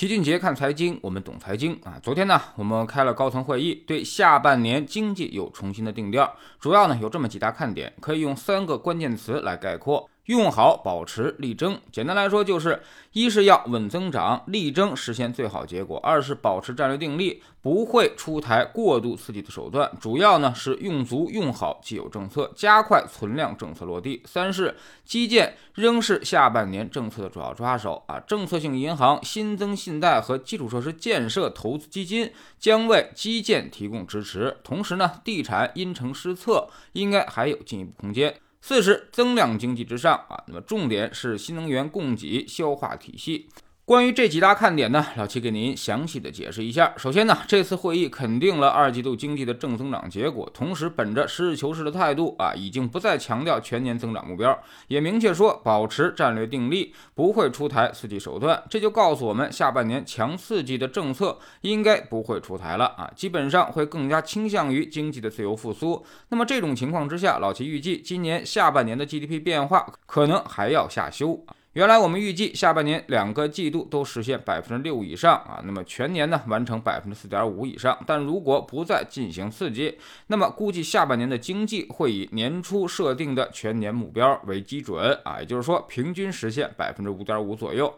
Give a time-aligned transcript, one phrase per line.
[0.00, 2.00] 齐俊杰看财经，我们懂财经啊。
[2.02, 10.08] 昨天呢，我们开了高层会议，对下半年经济有重新的定调，主要呢有这么几大看点，可以用三个关键词来概括。
[10.26, 11.80] 用好、保持、力争。
[11.90, 12.80] 简单来说，就是
[13.12, 34.56] 一是要稳增长，力争实现最好结果；二是保持战略定力，不会出台过度刺激的手段，主要呢是用足、用好既有政策，加快存量政策落地；三是基建仍是下半年政策的主要抓手啊，政策性银行新增信贷和基础设施建设投资基金将为基建提供支持。
[34.62, 38.36] 同时呢，地产因城施策，应该还有进一步空间。
[38.60, 43.48] 四是增量经济之上啊，那么重点是新能源供给消化体系。
[43.90, 46.94] 关于这几大看点呢，老齐给您详细的解释一下。
[46.96, 58.62] 首先呢，这次会议肯定了二季度经济的正增长结果，同时本着实事求是的态度啊，已经不再强调全年增长目标，也明确说保持战略定力，不会出台刺激手段。
[58.70, 66.06] 这就告诉我们，下半年强刺激的政策应该不会出台了啊，基本上会更加倾向于经济的自由复苏。
[66.28, 71.44] 那么这种情况之下，老齐预计今年下半年的 GDP 变化可能还要下修。
[71.80, 77.98] 原来我们预计下半年两个季度都实现百分之六以上啊，那么全年呢完成百分之四点五以上。
[78.06, 87.90] 但如果不再进行刺激，那么估计下半年的经济会以年初设定的全年目标为基准啊，也就是说平均实现百分之五点五左右。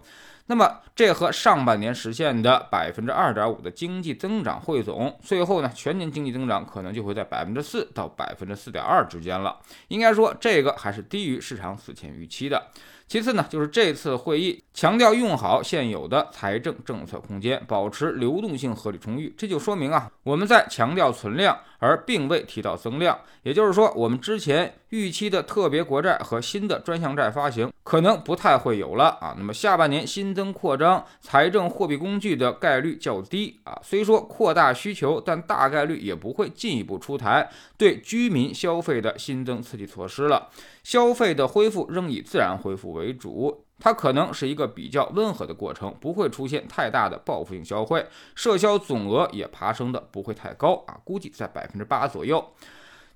[0.53, 9.59] 那么这和上半年实现的百分之二点五的经济增长汇总，最后呢全年经济增长可能就会在百分之四到百分之四点二之间了。
[9.89, 12.67] 应该说这个还是低于市场此前预期的。
[13.09, 19.35] 其次呢，就是这次会议强调用好现有的财政政策空间，保持流动性合理充裕。
[19.37, 23.19] 这就说明啊，我们在强调存量，而并未提到增量。
[23.43, 29.35] 也就是说，我们之前预期的特别国债和新的专项债发行可能不太会有了啊。
[29.37, 33.79] 那么下半年新增增扩张财政货币工具的概率较低啊。
[33.81, 37.49] 虽说扩大需求，但大概率也不会进一步出台
[37.79, 40.51] 对居民消费的新增刺激措施了。
[40.83, 48.05] 消费的恢复仍以自然恢复为主，它可能是一个比较温和的过程，不会出现太大的报复性消费，
[48.35, 52.45] 社销总额也爬升的不会太高啊，估计在百分之八左右。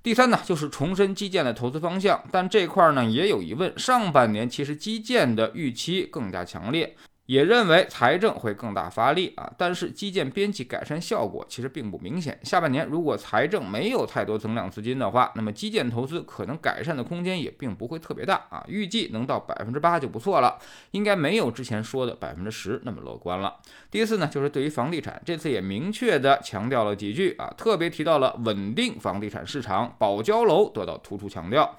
[0.03, 6.95] 第三呢，就是重申基建的投资方向，但这块呢也有疑问，上半年其实基建的预期更加强烈。
[7.27, 12.39] 也认为财政会更大发力啊，但是基建边际改善效果其实并不明显。
[12.43, 18.65] 下半年如果财政没有太多增量资金的话，那么基建投资可能改善的空间也并不会特别大啊。
[18.69, 20.59] 预计能到百分之八就不错了，
[20.93, 23.57] 应该没有之前说的百分之十那么乐观了。
[23.91, 31.77] 第四呢，就是对于房地产，这次也明确的强调了几句啊，特别提到了稳定房地产市场，保交楼得到突出强调。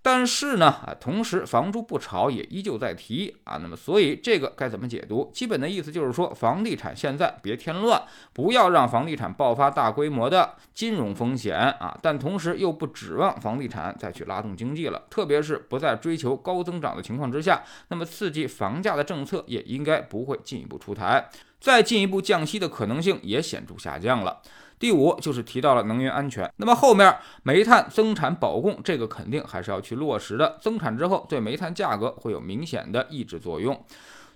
[0.00, 5.30] 但是呢，啊，同时房住不炒也依旧在提啊，那么所以这个该怎么解读？
[5.34, 8.00] 基本的意思就是说，房地产现在别添乱，
[8.32, 21.28] 不要让房地产爆发大规模的金融风险啊，但同时又不指望房地产再去拉动经济了，特别是不再追求高增长的情况之下，那么刺激房价的政策也应该不会进一步出台，
[21.60, 24.40] 再进一步降息的可能性也显著下降了。
[24.78, 33.78] 第五就是提到了能源安全，那么后面煤炭增产保供这个肯定还是要去落实的，增产之后对煤炭价格会有明显的抑制作用。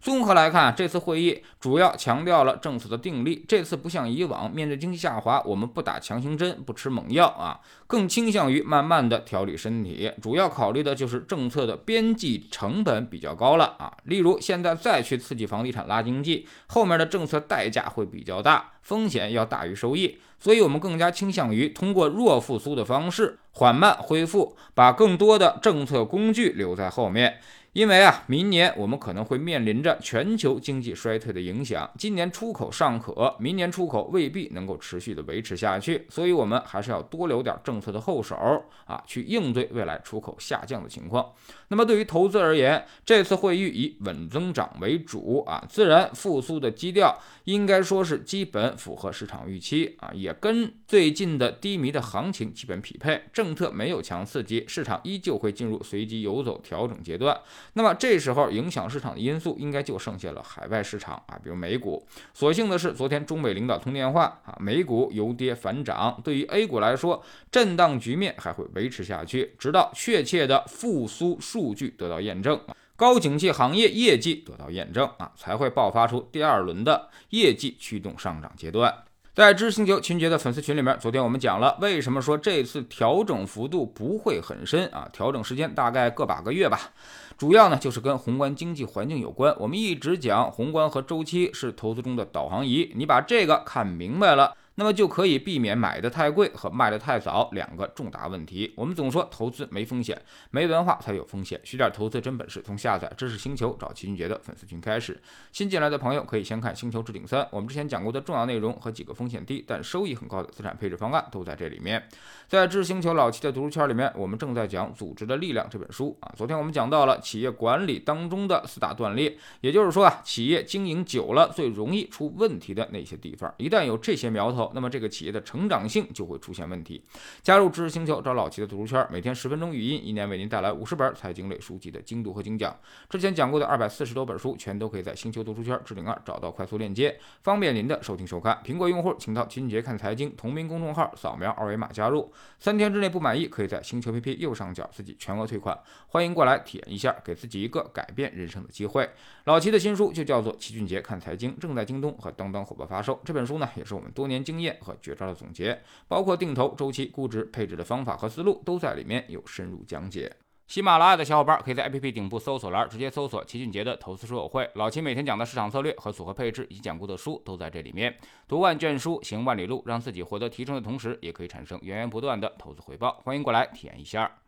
[0.02, 3.44] 综合来看，这次会议主要强调了政策的定力。
[3.46, 10.10] 这次不像以往，面对经济下滑，我们不打强行针，不吃猛药啊，更倾向于慢慢的调理身体。
[10.20, 13.96] 主要考虑的就是政策的边际成本比较高了啊。
[14.02, 20.18] 例如，现在再去刺激房地产拉经济，后面的政策代价会比较大，风险要大于收益。
[20.40, 27.38] 所以，我们更加倾向于通过弱复苏的方式缓慢恢复，把更多的政策工具留在后面。
[27.72, 31.90] 因为啊，明年我们可能会面临着全球经济衰退的影响。
[31.96, 38.36] 今年出口尚可，明年出口未必能够持续的维持下去，所以我们还是要多留点政策的后手
[38.84, 41.32] 啊，去应对未来出口下降的情况。
[41.68, 53.22] 那么对于投资而言，这次会议以稳增长为主啊，自然复苏的基调应该说是基本符合市场预期啊，也跟最近的低迷的行情基本匹配。
[53.32, 57.34] 政策没有强刺激，市场依旧会进入随机游走调整阶段。
[57.74, 62.06] 那么这时候影响市场的因素应该就剩下了海外市场啊，比如美股。
[62.34, 66.20] 所幸的是，昨天中美领导通电话啊，美股由跌反涨。
[66.22, 72.60] 对于 A 股来说，震荡局面还会维持下去，直到确切的复苏数据得到验证，
[72.96, 78.94] 高景气行业业绩得到验证啊，才会爆发出第二轮的业绩驱动上涨阶段。
[79.34, 85.08] 在知识星球秦杰的粉丝群里面，昨天我们讲了为什么说这次调整幅度不会很深啊？
[85.10, 86.92] 调整时间大概个把个月吧。
[87.38, 89.56] 主要呢就是跟宏观经济环境有关。
[89.58, 94.54] 我们一直讲宏观和周期是投资中的导航仪，你把这个看明白了。
[94.76, 98.72] 那么就可以避免买的太贵和卖的太早两个重大问题。
[98.76, 100.20] 我们总说投资没风险，
[100.50, 101.60] 没文化才有风险。
[101.62, 105.20] 学点投资真本事，从下载知识星球找齐俊杰的粉丝群开始。
[105.52, 112.02] 新进来的朋友可以先看《星球置顶三》，我们之前讲过的重要内容和几个风险低但收益很高的资产配置方案都在这里面。
[112.48, 116.32] 在知识星球老齐的读书圈里面，我们正在讲《组织的力量》这本书啊。
[116.36, 124.61] 昨天我们讲到了企业管理当中的四大断裂，也就是说啊，企业经营久了最容易出问题的那些地方，一旦有这些苗头。
[124.74, 127.02] 那么这个企业的成长性就会出现问题。
[127.42, 132.76] 加入知识星球，找老齐的读书圈，每天十分钟语音，一年为您带来五十本财经类书籍的精读和精讲。
[133.08, 138.60] 之前讲过的二百四十多本书，全都可以在星球读书圈置顶二找到快速链接，方便您的收听收看。
[138.64, 142.32] 苹果用户请到齐俊杰看财经同名公众号，扫描二维码加入。
[142.58, 145.78] 三天之内不满意，可以在星球 APP 右上角自己全额退款。
[146.08, 149.08] 欢迎过来体验一下，给自己一个改变人生的机会。
[149.44, 153.20] 老齐的新书就叫做《齐俊杰看财经》，正在京东和当当火爆发售。
[153.24, 154.92] 这本书呢，也是我们多年经经验和。
[155.00, 160.30] 绝招的总结，包括定投、周期、估值、配置的方法和思路，都在里面有深入讲解。
[160.68, 168.16] 喜马拉雅的小伙伴可以在 APP 顶部搜索栏直接搜索齐俊杰的投资书友会，老齐每天讲的市场策略和组合配置以及讲过的书都在这里面。
[168.46, 173.20] 读万卷书，行万里路，让自己获得提升的同时，也可以产生源源不断的投资回报。
[173.24, 174.41] 欢迎过来体验一下。